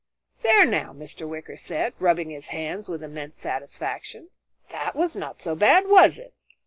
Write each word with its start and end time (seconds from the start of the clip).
"There 0.41 0.65
now," 0.65 0.93
Mr. 0.93 1.29
Wicker 1.29 1.55
said, 1.57 1.93
rubbing 1.99 2.31
his 2.31 2.47
hands 2.47 2.89
with 2.89 3.03
immense 3.03 3.37
satisfaction, 3.37 4.31
"that 4.71 4.95
was 4.95 5.15
not 5.15 5.43
so 5.43 5.53
bad, 5.53 5.87
was 5.87 6.17
it? 6.17 6.33